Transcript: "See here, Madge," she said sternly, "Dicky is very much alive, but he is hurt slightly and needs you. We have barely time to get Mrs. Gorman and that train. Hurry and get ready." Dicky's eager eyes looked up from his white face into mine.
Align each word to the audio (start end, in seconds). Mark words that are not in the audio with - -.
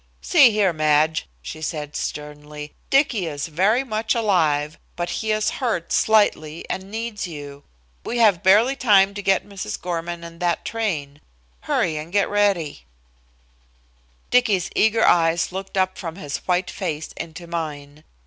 "See 0.23 0.49
here, 0.49 0.73
Madge," 0.73 1.27
she 1.43 1.61
said 1.61 1.95
sternly, 1.95 2.73
"Dicky 2.89 3.27
is 3.27 3.45
very 3.45 3.83
much 3.83 4.15
alive, 4.15 4.79
but 4.95 5.11
he 5.21 5.31
is 5.31 5.51
hurt 5.61 5.91
slightly 5.91 6.65
and 6.71 6.89
needs 6.89 7.27
you. 7.27 7.65
We 8.03 8.17
have 8.17 8.41
barely 8.41 8.75
time 8.75 9.13
to 9.13 9.21
get 9.21 9.45
Mrs. 9.47 9.79
Gorman 9.79 10.23
and 10.23 10.39
that 10.39 10.65
train. 10.65 11.21
Hurry 11.59 11.97
and 11.97 12.11
get 12.11 12.31
ready." 12.31 12.87
Dicky's 14.31 14.71
eager 14.75 15.05
eyes 15.05 15.51
looked 15.51 15.77
up 15.77 15.99
from 15.99 16.15
his 16.15 16.37
white 16.47 16.71
face 16.71 17.11
into 17.15 17.45
mine. 17.45 18.03